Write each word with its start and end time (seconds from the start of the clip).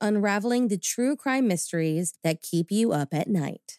unraveling 0.00 0.68
the 0.68 0.78
true 0.78 1.16
crime 1.16 1.46
mysteries 1.48 2.14
that 2.22 2.42
keep 2.42 2.70
you 2.70 2.92
up 2.92 3.14
at 3.14 3.28
night. 3.28 3.78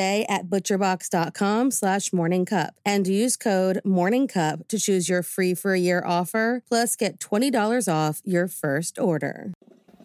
at 0.27 0.49
butcherbox.com 0.49 1.71
slash 1.71 2.09
morningcup 2.11 2.69
and 2.85 3.07
use 3.07 3.37
code 3.37 3.81
morningcup 3.85 4.67
to 4.67 4.79
choose 4.79 5.07
your 5.07 5.23
free 5.23 5.53
for 5.53 5.73
a 5.73 5.79
year 5.79 6.03
offer 6.05 6.63
plus 6.67 6.95
get 6.95 7.19
$20 7.19 7.91
off 7.91 8.21
your 8.25 8.47
first 8.47 8.97
order. 8.99 9.53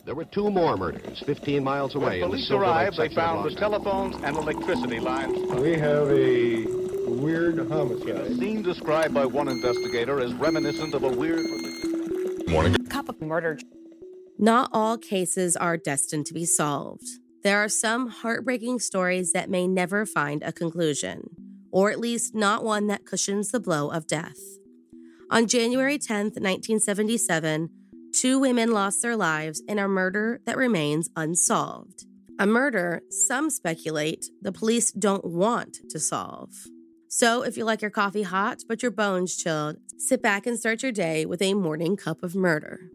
There 0.04 0.14
were 0.14 0.24
two 0.24 0.50
more 0.50 0.76
murders 0.76 1.20
15 1.26 1.64
miles 1.64 1.94
away. 1.96 2.04
When 2.04 2.14
in 2.14 2.20
the 2.20 2.26
police 2.28 2.50
arrived, 2.50 2.96
they 2.96 3.08
found 3.14 3.44
the 3.50 3.54
telephones 3.56 4.14
and 4.22 4.36
electricity 4.36 5.00
lines. 5.00 5.36
We 5.60 5.72
have 5.72 6.08
a 6.12 6.64
weird 7.08 7.58
A 7.58 7.64
homicide. 7.64 8.36
scene 8.38 8.62
described 8.62 9.14
by 9.14 9.26
one 9.26 9.48
investigator 9.48 10.20
as 10.20 10.32
reminiscent 10.34 10.94
of 10.94 11.02
a 11.02 11.08
weird. 11.08 11.44
Morning. 12.48 12.74
Cup 12.86 13.08
of 13.08 13.20
murder. 13.20 13.58
Not 14.38 14.70
all 14.72 14.96
cases 14.98 15.56
are 15.56 15.76
destined 15.76 16.26
to 16.26 16.34
be 16.34 16.44
solved. 16.44 17.06
There 17.46 17.62
are 17.62 17.68
some 17.68 18.08
heartbreaking 18.08 18.80
stories 18.80 19.30
that 19.30 19.48
may 19.48 19.68
never 19.68 20.04
find 20.04 20.42
a 20.42 20.50
conclusion, 20.50 21.30
or 21.70 21.92
at 21.92 22.00
least 22.00 22.34
not 22.34 22.64
one 22.64 22.88
that 22.88 23.06
cushions 23.06 23.52
the 23.52 23.60
blow 23.60 23.88
of 23.88 24.08
death. 24.08 24.40
On 25.30 25.46
January 25.46 25.96
10th, 25.96 26.42
1977, 26.42 27.70
two 28.12 28.40
women 28.40 28.72
lost 28.72 29.00
their 29.00 29.14
lives 29.14 29.62
in 29.68 29.78
a 29.78 29.86
murder 29.86 30.40
that 30.44 30.56
remains 30.56 31.08
unsolved. 31.14 32.04
A 32.40 32.48
murder 32.48 33.02
some 33.10 33.48
speculate 33.48 34.26
the 34.42 34.50
police 34.50 34.90
don't 34.90 35.24
want 35.24 35.88
to 35.90 36.00
solve. 36.00 36.50
So, 37.08 37.42
if 37.42 37.56
you 37.56 37.64
like 37.64 37.80
your 37.80 37.92
coffee 37.92 38.24
hot 38.24 38.64
but 38.68 38.82
your 38.82 38.90
bones 38.90 39.36
chilled, 39.36 39.76
sit 39.98 40.20
back 40.20 40.48
and 40.48 40.58
start 40.58 40.82
your 40.82 40.90
day 40.90 41.24
with 41.24 41.40
a 41.40 41.54
morning 41.54 41.96
cup 41.96 42.24
of 42.24 42.34
murder. 42.34 42.90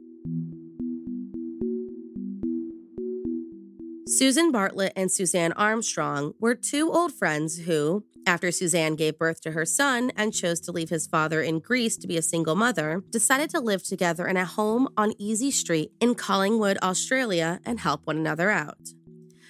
Susan 4.12 4.52
Bartlett 4.52 4.92
and 4.98 5.10
Suzanne 5.10 5.54
Armstrong 5.54 6.34
were 6.38 6.54
two 6.54 6.92
old 6.92 7.14
friends 7.14 7.60
who, 7.60 8.04
after 8.26 8.52
Suzanne 8.52 8.98
gave 8.98 9.18
birth 9.18 9.40
to 9.40 9.52
her 9.52 9.66
son 9.66 10.12
and 10.18 10.34
chose 10.34 10.60
to 10.60 10.74
leave 10.74 10.90
his 10.90 11.08
father 11.08 11.42
in 11.42 11.60
Greece 11.60 11.96
to 11.96 12.08
be 12.08 12.18
a 12.18 12.22
single 12.22 12.56
mother, 12.56 13.02
decided 13.10 13.50
to 13.52 13.62
live 13.62 13.84
together 13.84 14.28
in 14.28 14.36
a 14.36 14.44
home 14.44 14.90
on 14.98 15.14
Easey 15.14 15.50
Street 15.50 15.94
in 16.02 16.14
Collingwood, 16.16 16.78
Australia, 16.84 17.62
and 17.64 17.80
help 17.80 18.06
one 18.06 18.18
another 18.18 18.50
out. 18.50 18.90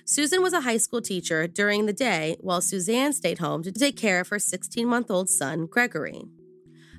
Susan 0.06 0.44
was 0.44 0.54
a 0.54 0.62
high 0.62 0.78
school 0.78 1.02
teacher 1.02 1.48
during 1.48 1.88
the 1.88 1.94
day 1.94 2.38
while 2.40 2.62
Suzanne 2.62 3.14
stayed 3.14 3.40
home 3.40 3.64
to 3.64 3.72
take 3.72 3.98
care 3.98 4.20
of 4.20 4.28
her 4.28 4.38
16 4.38 4.88
month 4.88 5.10
old 5.10 5.28
son, 5.28 5.66
Gregory. 5.66 6.22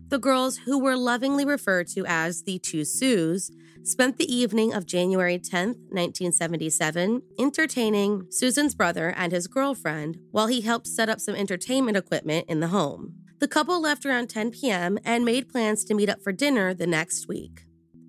The 0.09 0.19
girls, 0.19 0.59
who 0.59 0.81
were 0.81 0.97
lovingly 0.97 1.45
referred 1.45 1.87
to 1.91 2.05
as 2.07 2.43
the 2.43 2.59
two 2.59 2.85
Sues, 2.85 3.53
spent 3.83 4.17
the 4.17 4.33
evening 4.33 4.73
of 4.73 4.87
January 4.87 5.39
10th, 5.39 5.79
1977, 5.91 7.23
entertaining 7.39 8.27
Susan's 8.31 8.75
brother 8.75 9.13
and 9.17 9.33
his 9.33 9.47
girlfriend 9.47 10.19
while 10.31 10.47
he 10.47 10.61
helped 10.61 10.87
set 10.87 11.09
up 11.09 11.21
some 11.21 11.35
entertainment 11.35 11.97
equipment 11.97 12.47
in 12.49 12.61
the 12.61 12.69
home. 12.69 13.15
The 13.41 13.49
couple 13.49 13.81
left 13.81 14.07
around 14.07 14.29
10 14.29 14.53
p.m. 14.53 14.99
and 15.05 15.25
made 15.25 15.49
plans 15.49 15.85
to 15.87 15.95
meet 15.95 16.09
up 16.09 16.23
for 16.23 16.33
dinner 16.33 16.73
the 16.73 16.87
next 16.87 17.27
week. 17.27 17.65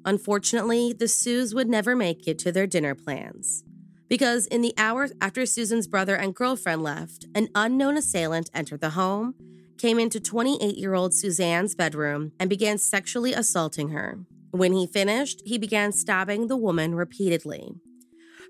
Unfortunately, 0.06 0.94
the 0.94 1.07
Sues 1.07 1.56
would 1.56 1.69
never 1.69 1.95
make 1.95 2.28
it 2.28 2.38
to 2.39 2.51
their 2.51 2.67
dinner 2.67 2.94
plans. 2.94 3.63
Because 4.07 4.45
in 4.45 4.62
the 4.62 4.75
hours 4.78 5.12
after 5.22 5.45
Susan's 5.45 5.88
brother 5.88 6.16
and 6.16 6.35
girlfriend 6.35 6.83
left, 6.83 7.25
an 7.33 7.47
unknown 7.56 7.97
assailant 7.97 8.51
entered 8.53 8.81
the 8.81 8.91
home, 8.91 9.33
came 9.79 9.97
into 9.97 10.19
28 10.19 10.78
year 10.78 10.94
old 10.94 11.13
Suzanne's 11.13 11.73
bedroom, 11.73 12.31
and 12.39 12.50
began 12.50 12.78
sexually 12.78 13.33
assaulting 13.33 13.89
her. 13.89 14.19
When 14.53 14.73
he 14.73 14.85
finished, 14.85 15.41
he 15.45 15.57
began 15.57 15.91
stabbing 15.91 16.45
the 16.45 16.55
woman 16.55 16.93
repeatedly. 16.93 17.71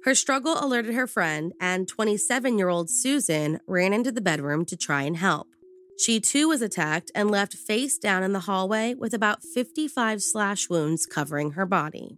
Her 0.04 0.14
struggle 0.14 0.58
alerted 0.60 0.96
her 0.96 1.08
friend, 1.08 1.54
and 1.62 1.88
27 1.88 2.58
year 2.58 2.68
old 2.68 2.90
Susan 2.90 3.62
ran 3.68 3.94
into 3.94 4.12
the 4.12 4.20
bedroom 4.20 4.66
to 4.66 4.76
try 4.76 5.04
and 5.04 5.16
help. 5.16 5.48
She 5.98 6.20
too 6.20 6.50
was 6.50 6.62
attacked 6.62 7.10
and 7.16 7.32
left 7.32 7.54
face 7.54 7.98
down 7.98 8.22
in 8.22 8.34
the 8.34 8.42
hallway 8.42 8.96
with 8.96 9.14
about 9.14 9.44
55 9.44 10.22
slash 10.22 10.70
wounds 10.70 11.06
covering 11.06 11.52
her 11.52 11.66
body. 11.66 12.18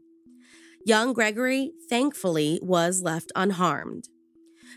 Young 0.84 1.14
Gregory, 1.14 1.74
thankfully, 1.88 2.60
was 2.64 3.04
left 3.04 3.32
unharmed. 3.36 4.10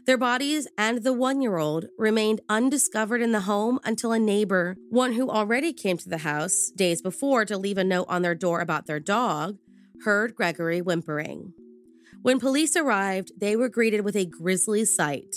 Their 0.06 0.18
bodies 0.18 0.68
and 0.78 1.02
the 1.02 1.12
one 1.12 1.42
year 1.42 1.58
old 1.58 1.86
remained 1.98 2.40
undiscovered 2.48 3.20
in 3.20 3.32
the 3.32 3.40
home 3.40 3.78
until 3.84 4.12
a 4.12 4.18
neighbor, 4.18 4.76
one 4.90 5.12
who 5.12 5.28
already 5.28 5.72
came 5.72 5.98
to 5.98 6.08
the 6.08 6.18
house 6.18 6.70
days 6.74 7.02
before 7.02 7.44
to 7.44 7.58
leave 7.58 7.78
a 7.78 7.84
note 7.84 8.06
on 8.08 8.22
their 8.22 8.34
door 8.34 8.60
about 8.60 8.86
their 8.86 9.00
dog, 9.00 9.58
heard 10.04 10.34
Gregory 10.34 10.80
whimpering. 10.80 11.52
When 12.22 12.40
police 12.40 12.76
arrived, 12.76 13.32
they 13.38 13.54
were 13.54 13.68
greeted 13.68 14.00
with 14.00 14.16
a 14.16 14.24
grisly 14.24 14.84
sight. 14.84 15.36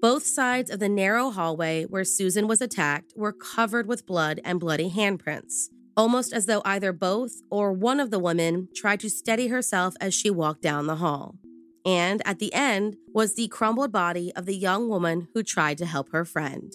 Both 0.00 0.24
sides 0.26 0.70
of 0.70 0.80
the 0.80 0.88
narrow 0.88 1.30
hallway 1.30 1.84
where 1.84 2.04
Susan 2.04 2.48
was 2.48 2.60
attacked 2.60 3.12
were 3.16 3.32
covered 3.32 3.86
with 3.86 4.06
blood 4.06 4.40
and 4.44 4.60
bloody 4.60 4.90
handprints, 4.90 5.68
almost 5.96 6.32
as 6.32 6.46
though 6.46 6.62
either 6.64 6.92
both 6.92 7.40
or 7.50 7.72
one 7.72 8.00
of 8.00 8.10
the 8.10 8.18
women 8.18 8.68
tried 8.74 9.00
to 9.00 9.10
steady 9.10 9.48
herself 9.48 9.94
as 10.00 10.12
she 10.12 10.30
walked 10.30 10.62
down 10.62 10.86
the 10.86 10.96
hall. 10.96 11.36
And 11.84 12.22
at 12.24 12.38
the 12.38 12.52
end 12.54 12.96
was 13.12 13.34
the 13.34 13.48
crumbled 13.48 13.92
body 13.92 14.32
of 14.36 14.46
the 14.46 14.56
young 14.56 14.88
woman 14.88 15.28
who 15.34 15.42
tried 15.42 15.78
to 15.78 15.86
help 15.86 16.10
her 16.12 16.24
friend. 16.24 16.72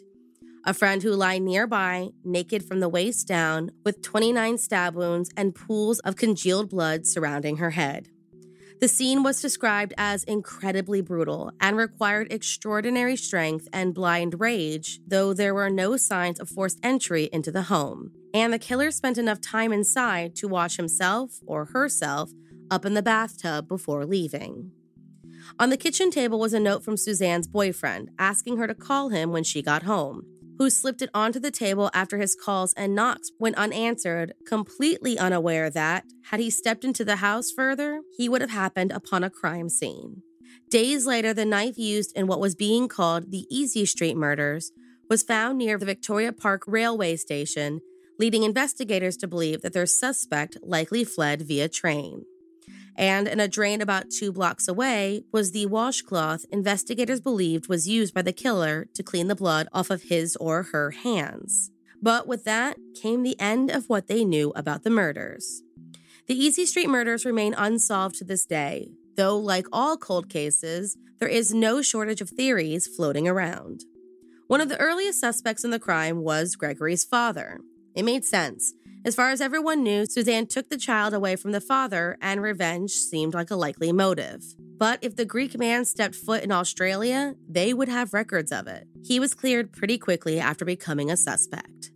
A 0.65 0.73
friend 0.73 1.01
who 1.01 1.13
lay 1.13 1.39
nearby, 1.39 2.09
naked 2.25 2.65
from 2.65 2.81
the 2.81 2.89
waist 2.89 3.25
down, 3.25 3.71
with 3.85 4.01
29 4.01 4.57
stab 4.57 4.95
wounds 4.95 5.29
and 5.37 5.55
pools 5.55 5.99
of 5.99 6.17
congealed 6.17 6.69
blood 6.69 7.07
surrounding 7.07 7.57
her 7.57 7.71
head. 7.71 8.09
The 8.79 8.87
scene 8.87 9.23
was 9.23 9.41
described 9.41 9.93
as 9.97 10.23
incredibly 10.25 11.01
brutal 11.01 11.51
and 11.59 11.77
required 11.77 12.31
extraordinary 12.31 13.15
strength 13.15 13.67
and 13.73 13.93
blind 13.95 14.39
rage, 14.39 14.99
though 15.07 15.33
there 15.33 15.55
were 15.55 15.69
no 15.69 15.97
signs 15.97 16.39
of 16.39 16.49
forced 16.49 16.79
entry 16.83 17.27
into 17.33 17.51
the 17.51 17.63
home. 17.63 18.11
And 18.35 18.53
the 18.53 18.59
killer 18.59 18.91
spent 18.91 19.17
enough 19.17 19.41
time 19.41 19.73
inside 19.73 20.35
to 20.35 20.47
wash 20.47 20.77
himself 20.77 21.39
or 21.47 21.65
herself 21.65 22.31
up 22.69 22.85
in 22.85 22.93
the 22.93 23.01
bathtub 23.01 23.67
before 23.67 24.05
leaving. 24.05 24.71
On 25.59 25.69
the 25.69 25.77
kitchen 25.77 26.11
table 26.11 26.39
was 26.39 26.53
a 26.53 26.59
note 26.59 26.83
from 26.83 26.97
Suzanne's 26.97 27.47
boyfriend 27.47 28.09
asking 28.19 28.57
her 28.57 28.67
to 28.67 28.75
call 28.75 29.09
him 29.09 29.31
when 29.31 29.43
she 29.43 29.61
got 29.61 29.83
home 29.83 30.23
who 30.57 30.69
slipped 30.69 31.01
it 31.01 31.09
onto 31.13 31.39
the 31.39 31.51
table 31.51 31.89
after 31.93 32.17
his 32.17 32.35
calls 32.35 32.73
and 32.73 32.95
knocks 32.95 33.31
went 33.39 33.55
unanswered, 33.55 34.33
completely 34.45 35.17
unaware 35.17 35.69
that, 35.69 36.05
had 36.25 36.39
he 36.39 36.49
stepped 36.49 36.83
into 36.83 37.05
the 37.05 37.17
house 37.17 37.51
further, 37.51 38.01
he 38.17 38.27
would 38.27 38.41
have 38.41 38.49
happened 38.49 38.91
upon 38.91 39.23
a 39.23 39.29
crime 39.29 39.69
scene. 39.69 40.23
Days 40.69 41.05
later, 41.05 41.33
the 41.33 41.45
knife 41.45 41.77
used 41.77 42.11
in 42.15 42.27
what 42.27 42.39
was 42.39 42.55
being 42.55 42.87
called 42.87 43.31
the 43.31 43.45
Easey 43.53 43.87
Street 43.87 44.17
murders 44.17 44.71
was 45.09 45.23
found 45.23 45.57
near 45.57 45.77
the 45.77 45.85
Victoria 45.85 46.33
Park 46.33 46.63
railway 46.67 47.15
station, 47.15 47.79
leading 48.19 48.43
investigators 48.43 49.15
to 49.17 49.27
believe 49.27 49.61
that 49.61 49.73
their 49.73 49.85
suspect 49.85 50.57
likely 50.61 51.03
fled 51.03 51.43
via 51.43 51.69
train 51.69 52.25
and 52.97 53.27
in 53.27 53.39
a 53.39 53.47
drain 53.47 53.81
about 53.81 54.09
two 54.09 54.31
blocks 54.31 54.67
away 54.67 55.23
was 55.31 55.51
the 55.51 55.67
washcloth 55.67 56.45
investigators 56.51 57.21
believed 57.21 57.69
was 57.69 57.87
used 57.87 58.13
by 58.13 58.23
the 58.23 58.33
killer 58.33 58.87
to 58.95 59.03
clean 59.03 59.27
the 59.27 59.35
blood 59.35 59.67
off 59.71 59.89
of 59.89 60.03
his 60.03 60.35
or 60.37 60.63
her 60.63 60.91
hands. 60.91 61.71
But 62.01 62.27
with 62.27 62.43
that 62.45 62.77
came 62.99 63.23
the 63.23 63.39
end 63.39 63.69
of 63.69 63.87
what 63.87 64.07
they 64.07 64.25
knew 64.25 64.51
about 64.55 64.83
the 64.83 64.89
murders. 64.89 65.61
The 66.27 66.39
Easey 66.39 66.65
Street 66.65 66.89
murders 66.89 67.25
remain 67.25 67.53
unsolved 67.53 68.15
to 68.15 68.25
this 68.25 68.45
day, 68.45 68.89
though, 69.15 69.37
like 69.37 69.67
all 69.71 69.95
cold 69.95 70.29
cases, 70.29 70.97
there 71.19 71.29
is 71.29 71.53
no 71.53 71.81
shortage 71.81 72.21
of 72.21 72.29
theories 72.29 72.87
floating 72.87 73.27
around. 73.27 73.85
One 74.47 74.61
of 74.61 74.69
the 74.69 74.79
earliest 74.79 75.19
suspects 75.19 75.63
in 75.63 75.71
the 75.71 75.79
crime 75.79 76.23
was 76.23 76.55
Gregory's 76.55 77.03
father. 77.03 77.59
It 77.95 78.03
made 78.03 78.25
sense. 78.25 78.73
As 79.07 79.15
far 79.15 79.29
as 79.29 79.39
everyone 79.39 79.83
knew, 79.83 80.05
Suzanne 80.05 80.47
took 80.47 80.69
the 80.69 80.75
child 80.75 81.13
away 81.13 81.37
from 81.37 81.53
the 81.53 81.61
father, 81.61 82.17
and 82.21 82.41
revenge 82.41 82.91
seemed 82.91 83.33
like 83.33 83.49
a 83.49 83.55
likely 83.55 83.93
motive. 83.93 84.43
But 84.59 84.99
if 85.01 85.15
the 85.15 85.23
Greek 85.23 85.57
man 85.57 85.85
stepped 85.85 86.13
foot 86.13 86.43
in 86.43 86.51
Australia, 86.51 87.35
they 87.47 87.73
would 87.73 87.87
have 87.87 88.13
records 88.13 88.51
of 88.51 88.67
it. 88.67 88.85
He 89.05 89.17
was 89.17 89.33
cleared 89.33 89.71
pretty 89.71 89.97
quickly 89.97 90.41
after 90.41 90.65
becoming 90.65 91.09
a 91.09 91.15
suspect. 91.15 91.91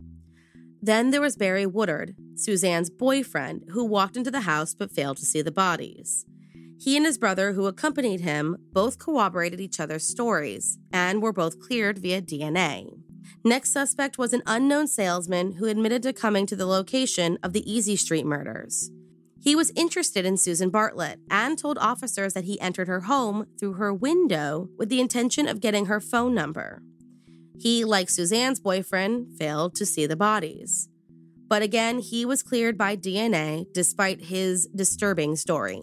Then 0.80 1.10
there 1.10 1.20
was 1.20 1.36
Barry 1.36 1.66
Woodard, 1.66 2.16
Suzanne's 2.34 2.88
boyfriend, 2.88 3.64
who 3.72 3.84
walked 3.84 4.16
into 4.16 4.30
the 4.30 4.40
house 4.40 4.74
but 4.74 4.90
failed 4.90 5.18
to 5.18 5.26
see 5.26 5.42
the 5.42 5.52
bodies. 5.52 6.24
He 6.80 6.96
and 6.96 7.04
his 7.04 7.18
brother, 7.18 7.52
who 7.52 7.66
accompanied 7.66 8.22
him, 8.22 8.56
both 8.72 8.98
corroborated 8.98 9.60
each 9.60 9.80
other's 9.80 10.08
stories 10.08 10.78
and 10.94 11.20
were 11.20 11.34
both 11.34 11.60
cleared 11.60 11.98
via 11.98 12.22
DNA. 12.22 13.01
Next 13.44 13.72
suspect 13.72 14.18
was 14.18 14.32
an 14.32 14.42
unknown 14.46 14.86
salesman 14.86 15.52
who 15.52 15.66
admitted 15.66 16.02
to 16.04 16.12
coming 16.12 16.46
to 16.46 16.54
the 16.54 16.66
location 16.66 17.38
of 17.42 17.52
the 17.52 17.64
Easey 17.64 17.98
Street 17.98 18.24
murders. 18.24 18.90
He 19.40 19.56
was 19.56 19.72
interested 19.74 20.24
in 20.24 20.36
Susan 20.36 20.70
Bartlett 20.70 21.18
and 21.28 21.58
told 21.58 21.76
officers 21.78 22.34
that 22.34 22.44
he 22.44 22.60
entered 22.60 22.86
her 22.86 23.00
home 23.00 23.46
through 23.58 23.72
her 23.72 23.92
window 23.92 24.68
with 24.78 24.88
the 24.88 25.00
intention 25.00 25.48
of 25.48 25.60
getting 25.60 25.86
her 25.86 26.00
phone 26.00 26.32
number. 26.32 26.82
He, 27.58 27.84
like 27.84 28.08
Suzanne's 28.08 28.60
boyfriend, 28.60 29.36
failed 29.36 29.74
to 29.74 29.86
see 29.86 30.06
the 30.06 30.14
bodies. 30.14 30.88
But 31.48 31.62
again, 31.62 31.98
he 31.98 32.24
was 32.24 32.44
cleared 32.44 32.78
by 32.78 32.96
DNA 32.96 33.66
despite 33.74 34.26
his 34.26 34.68
disturbing 34.68 35.34
story. 35.34 35.82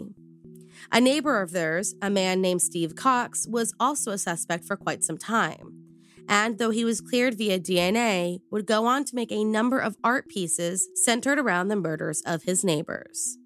A 0.93 1.01
neighbor 1.01 1.41
of 1.41 1.51
theirs, 1.51 1.93
a 2.01 2.09
man 2.09 2.39
named 2.39 2.61
Steve 2.61 2.95
Cox, 2.95 3.45
was 3.45 3.73
also 3.81 4.11
a 4.11 4.17
suspect 4.17 4.63
for 4.63 4.77
quite 4.77 5.03
some 5.03 5.17
time 5.17 5.78
and 6.27 6.57
though 6.57 6.69
he 6.69 6.83
was 6.83 7.01
cleared 7.01 7.37
via 7.37 7.59
DNA, 7.59 8.41
would 8.51 8.65
go 8.65 8.85
on 8.85 9.05
to 9.05 9.15
make 9.15 9.31
a 9.31 9.43
number 9.43 9.79
of 9.79 9.97
art 10.03 10.27
pieces 10.27 10.87
centered 10.95 11.39
around 11.39 11.67
the 11.67 11.75
murders 11.75 12.21
of 12.25 12.43
his 12.43 12.63
neighbors. 12.63 13.37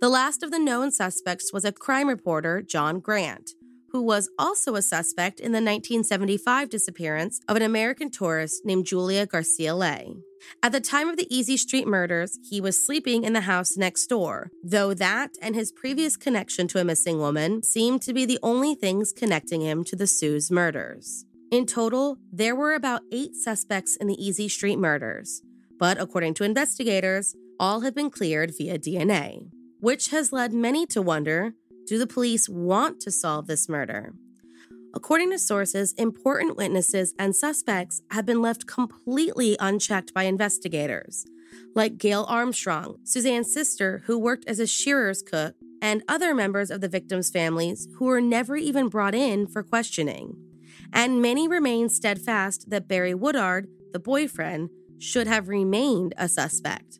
The 0.00 0.08
last 0.08 0.42
of 0.42 0.50
the 0.50 0.58
known 0.58 0.92
suspects 0.92 1.52
was 1.52 1.64
a 1.64 1.72
crime 1.72 2.08
reporter, 2.08 2.62
John 2.62 3.00
Grant, 3.00 3.54
who 3.90 4.02
was 4.02 4.28
also 4.38 4.74
a 4.74 4.82
suspect 4.82 5.40
in 5.40 5.52
the 5.52 5.56
1975 5.56 6.68
disappearance 6.68 7.40
of 7.48 7.56
an 7.56 7.62
American 7.62 8.10
tourist 8.10 8.64
named 8.64 8.86
Julia 8.86 9.26
Garcia 9.26 9.74
Ley. 9.74 10.14
At 10.62 10.72
the 10.72 10.80
time 10.80 11.08
of 11.08 11.16
the 11.16 11.26
Easey 11.26 11.58
Street 11.58 11.86
murders, 11.86 12.38
he 12.48 12.60
was 12.60 12.82
sleeping 12.82 13.24
in 13.24 13.32
the 13.32 13.42
house 13.42 13.76
next 13.76 14.06
door, 14.06 14.50
though 14.62 14.94
that 14.94 15.30
and 15.42 15.54
his 15.54 15.72
previous 15.72 16.16
connection 16.16 16.68
to 16.68 16.80
a 16.80 16.84
missing 16.84 17.18
woman 17.18 17.62
seemed 17.62 18.02
to 18.02 18.12
be 18.12 18.24
the 18.24 18.38
only 18.42 18.74
things 18.74 19.12
connecting 19.12 19.62
him 19.62 19.82
to 19.84 19.96
the 19.96 20.06
Sue's 20.06 20.50
murders. 20.50 21.24
In 21.50 21.64
total, 21.64 22.18
there 22.30 22.54
were 22.54 22.74
about 22.74 23.00
eight 23.10 23.34
suspects 23.34 23.96
in 23.96 24.06
the 24.06 24.18
Easey 24.18 24.50
Street 24.50 24.78
murders, 24.78 25.40
but 25.78 25.98
according 25.98 26.34
to 26.34 26.44
investigators, 26.44 27.34
all 27.58 27.80
have 27.80 27.94
been 27.94 28.10
cleared 28.10 28.52
via 28.58 28.78
DNA, 28.78 29.48
which 29.80 30.10
has 30.10 30.30
led 30.30 30.52
many 30.52 30.84
to 30.86 31.00
wonder 31.00 31.54
do 31.86 31.98
the 31.98 32.06
police 32.06 32.50
want 32.50 33.00
to 33.00 33.10
solve 33.10 33.46
this 33.46 33.66
murder? 33.66 34.12
According 34.94 35.30
to 35.30 35.38
sources, 35.38 35.94
important 35.94 36.58
witnesses 36.58 37.14
and 37.18 37.34
suspects 37.34 38.02
have 38.10 38.26
been 38.26 38.42
left 38.42 38.66
completely 38.66 39.56
unchecked 39.58 40.12
by 40.12 40.24
investigators, 40.24 41.24
like 41.74 41.96
Gail 41.96 42.26
Armstrong, 42.28 42.98
Suzanne's 43.04 43.50
sister, 43.50 44.02
who 44.04 44.18
worked 44.18 44.46
as 44.46 44.58
a 44.58 44.66
shearer's 44.66 45.22
cook, 45.22 45.54
and 45.80 46.02
other 46.08 46.34
members 46.34 46.70
of 46.70 46.82
the 46.82 46.88
victims' 46.88 47.30
families 47.30 47.88
who 47.96 48.04
were 48.04 48.20
never 48.20 48.56
even 48.56 48.88
brought 48.88 49.14
in 49.14 49.46
for 49.46 49.62
questioning 49.62 50.36
and 50.92 51.22
many 51.22 51.48
remain 51.48 51.88
steadfast 51.88 52.70
that 52.70 52.88
Barry 52.88 53.14
Woodard, 53.14 53.68
the 53.92 53.98
boyfriend, 53.98 54.70
should 54.98 55.26
have 55.26 55.48
remained 55.48 56.14
a 56.16 56.28
suspect. 56.28 56.98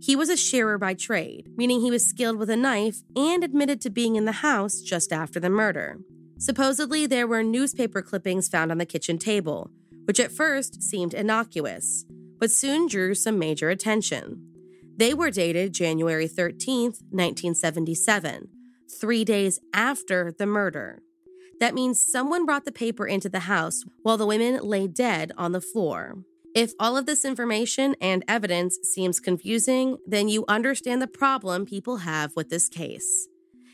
He 0.00 0.14
was 0.14 0.28
a 0.28 0.36
shearer 0.36 0.78
by 0.78 0.94
trade, 0.94 1.48
meaning 1.56 1.80
he 1.80 1.90
was 1.90 2.06
skilled 2.06 2.38
with 2.38 2.50
a 2.50 2.56
knife 2.56 3.02
and 3.16 3.42
admitted 3.42 3.80
to 3.80 3.90
being 3.90 4.16
in 4.16 4.24
the 4.24 4.32
house 4.32 4.80
just 4.80 5.12
after 5.12 5.40
the 5.40 5.50
murder. 5.50 5.98
Supposedly, 6.38 7.06
there 7.06 7.26
were 7.26 7.42
newspaper 7.42 8.02
clippings 8.02 8.48
found 8.48 8.70
on 8.70 8.78
the 8.78 8.86
kitchen 8.86 9.18
table, 9.18 9.70
which 10.04 10.20
at 10.20 10.32
first 10.32 10.82
seemed 10.82 11.14
innocuous, 11.14 12.04
but 12.38 12.50
soon 12.50 12.86
drew 12.86 13.14
some 13.14 13.38
major 13.38 13.70
attention. 13.70 14.42
They 14.96 15.14
were 15.14 15.30
dated 15.30 15.74
January 15.74 16.28
13th, 16.28 17.02
1977, 17.10 18.48
three 19.00 19.24
days 19.24 19.58
after 19.74 20.32
the 20.38 20.46
murder. 20.46 21.02
That 21.60 21.74
means 21.74 22.02
someone 22.02 22.44
brought 22.44 22.64
the 22.64 22.72
paper 22.72 23.06
into 23.06 23.28
the 23.28 23.40
house 23.40 23.84
while 24.02 24.16
the 24.16 24.26
women 24.26 24.60
lay 24.62 24.86
dead 24.86 25.32
on 25.36 25.52
the 25.52 25.60
floor. 25.60 26.16
If 26.54 26.72
all 26.80 26.96
of 26.96 27.06
this 27.06 27.24
information 27.24 27.96
and 28.00 28.24
evidence 28.26 28.78
seems 28.82 29.20
confusing, 29.20 29.98
then 30.06 30.28
you 30.28 30.44
understand 30.48 31.02
the 31.02 31.06
problem 31.06 31.66
people 31.66 31.98
have 31.98 32.32
with 32.34 32.48
this 32.48 32.68
case. 32.68 33.28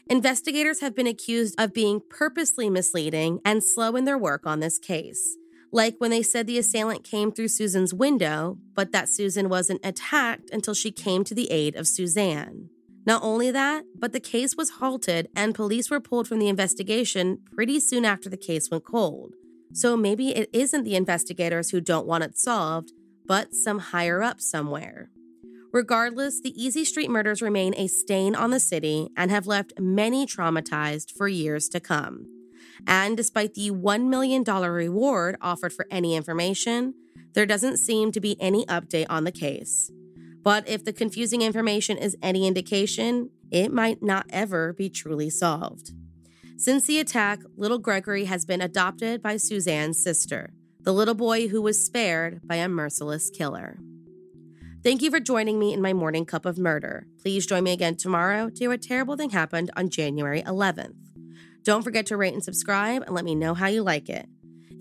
Investigators 0.08 0.80
have 0.80 0.94
been 0.94 1.06
accused 1.06 1.54
of 1.58 1.72
being 1.72 2.02
purposely 2.10 2.68
misleading 2.68 3.40
and 3.44 3.62
slow 3.62 3.94
in 3.94 4.04
their 4.04 4.18
work 4.18 4.46
on 4.46 4.60
this 4.60 4.78
case. 4.78 5.36
Like 5.70 5.94
when 5.98 6.10
they 6.10 6.22
said 6.22 6.46
the 6.46 6.58
assailant 6.58 7.04
came 7.04 7.32
through 7.32 7.48
Susan's 7.48 7.94
window, 7.94 8.58
but 8.74 8.92
that 8.92 9.08
Susan 9.08 9.48
wasn't 9.48 9.80
attacked 9.84 10.50
until 10.50 10.74
she 10.74 10.90
came 10.90 11.24
to 11.24 11.34
the 11.34 11.50
aid 11.50 11.76
of 11.76 11.88
Suzanne. 11.88 12.68
Not 13.04 13.22
only 13.22 13.50
that, 13.50 13.84
but 13.98 14.12
the 14.12 14.20
case 14.20 14.56
was 14.56 14.70
halted 14.70 15.28
and 15.34 15.54
police 15.54 15.90
were 15.90 16.00
pulled 16.00 16.28
from 16.28 16.38
the 16.38 16.48
investigation 16.48 17.38
pretty 17.52 17.80
soon 17.80 18.04
after 18.04 18.28
the 18.28 18.36
case 18.36 18.70
went 18.70 18.84
cold. 18.84 19.34
So 19.72 19.96
maybe 19.96 20.28
it 20.28 20.50
isn't 20.52 20.84
the 20.84 20.94
investigators 20.94 21.70
who 21.70 21.80
don't 21.80 22.06
want 22.06 22.24
it 22.24 22.38
solved, 22.38 22.92
but 23.26 23.54
some 23.54 23.78
higher 23.78 24.22
up 24.22 24.40
somewhere. 24.40 25.10
Regardless, 25.72 26.40
the 26.40 26.52
Easey 26.52 26.84
Street 26.84 27.10
murders 27.10 27.40
remain 27.40 27.74
a 27.76 27.88
stain 27.88 28.34
on 28.34 28.50
the 28.50 28.60
city 28.60 29.08
and 29.16 29.30
have 29.30 29.46
left 29.46 29.72
many 29.78 30.26
traumatized 30.26 31.10
for 31.10 31.28
years 31.28 31.68
to 31.70 31.80
come. 31.80 32.26
And 32.86 33.16
despite 33.16 33.54
the 33.54 33.70
$1 33.70 34.08
million 34.08 34.44
reward 34.44 35.36
offered 35.40 35.72
for 35.72 35.86
any 35.90 36.14
information, 36.14 36.94
there 37.32 37.46
doesn't 37.46 37.78
seem 37.78 38.12
to 38.12 38.20
be 38.20 38.36
any 38.38 38.66
update 38.66 39.06
on 39.08 39.24
the 39.24 39.32
case. 39.32 39.90
But 40.42 40.68
if 40.68 40.84
the 40.84 40.92
confusing 40.92 41.42
information 41.42 41.98
is 41.98 42.16
any 42.22 42.46
indication, 42.46 43.30
it 43.50 43.72
might 43.72 44.02
not 44.02 44.26
ever 44.30 44.72
be 44.72 44.88
truly 44.90 45.30
solved. 45.30 45.92
Since 46.56 46.86
the 46.86 46.98
attack, 46.98 47.40
little 47.56 47.78
Gregory 47.78 48.24
has 48.24 48.44
been 48.44 48.60
adopted 48.60 49.22
by 49.22 49.36
Suzanne's 49.36 50.02
sister, 50.02 50.52
the 50.80 50.92
little 50.92 51.14
boy 51.14 51.48
who 51.48 51.62
was 51.62 51.84
spared 51.84 52.40
by 52.46 52.56
a 52.56 52.68
merciless 52.68 53.30
killer. 53.30 53.78
Thank 54.82 55.02
you 55.02 55.10
for 55.10 55.20
joining 55.20 55.60
me 55.60 55.72
in 55.72 55.80
my 55.80 55.92
morning 55.92 56.24
cup 56.24 56.44
of 56.44 56.58
murder. 56.58 57.06
Please 57.20 57.46
join 57.46 57.62
me 57.62 57.72
again 57.72 57.96
tomorrow 57.96 58.48
to 58.48 58.58
hear 58.58 58.72
a 58.72 58.78
terrible 58.78 59.16
thing 59.16 59.30
happened 59.30 59.70
on 59.76 59.90
January 59.90 60.42
11th. 60.42 60.96
Don't 61.62 61.82
forget 61.82 62.06
to 62.06 62.16
rate 62.16 62.34
and 62.34 62.42
subscribe 62.42 63.02
and 63.02 63.14
let 63.14 63.24
me 63.24 63.36
know 63.36 63.54
how 63.54 63.68
you 63.68 63.82
like 63.82 64.08
it. 64.08 64.26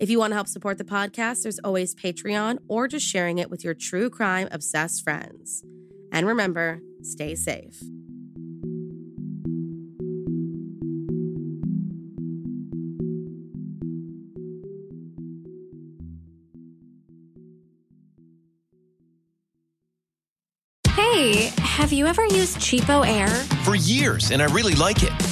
If 0.02 0.10
you 0.10 0.18
want 0.18 0.32
to 0.32 0.34
help 0.34 0.48
support 0.48 0.78
the 0.78 0.84
podcast, 0.84 1.44
there's 1.44 1.60
always 1.60 1.94
Patreon 1.94 2.58
or 2.66 2.88
just 2.88 3.06
sharing 3.06 3.38
it 3.38 3.48
with 3.48 3.62
your 3.62 3.72
true 3.72 4.10
crime 4.10 4.48
obsessed 4.50 5.04
friends. 5.04 5.62
And 6.10 6.26
remember, 6.26 6.80
stay 7.02 7.36
safe. 7.36 7.80
Hey, 20.88 21.52
have 21.60 21.92
you 21.92 22.06
ever 22.06 22.24
used 22.24 22.56
Cheapo 22.56 23.06
Air? 23.06 23.28
For 23.62 23.76
years, 23.76 24.32
and 24.32 24.42
I 24.42 24.46
really 24.46 24.74
like 24.74 25.04
it. 25.04 25.31